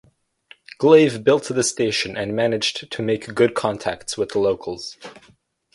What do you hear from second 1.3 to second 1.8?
the